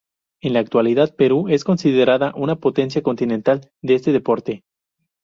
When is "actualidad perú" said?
0.61-1.45